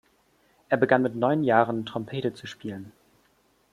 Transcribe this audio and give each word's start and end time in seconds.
Er 0.67 0.77
begann 0.77 1.03
mit 1.03 1.13
neun 1.13 1.43
Jahren, 1.43 1.85
Trompete 1.85 2.33
zu 2.33 2.47
spielen. 2.47 2.91